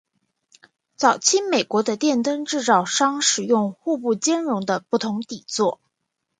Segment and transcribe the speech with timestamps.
[0.95, 5.79] 早期美国的电灯制造商使用互不兼容的不同底座。